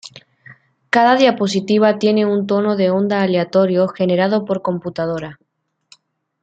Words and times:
Cada 0.89 1.15
diapositiva 1.15 1.99
tiene 1.99 2.25
un 2.25 2.47
tono 2.47 2.75
de 2.75 2.89
onda 2.89 3.21
aleatorio 3.21 3.87
generado 3.87 4.45
por 4.45 4.63
computadora. 4.63 5.37